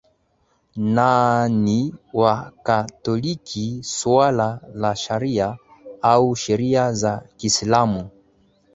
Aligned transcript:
na 0.95 1.13
ni 1.63 1.93
Wakatoliki 2.13 3.83
suala 3.83 4.61
la 4.73 4.95
sharia 4.95 5.57
au 6.01 6.35
sheria 6.35 6.93
za 6.93 7.23
Kiislamu 7.37 8.09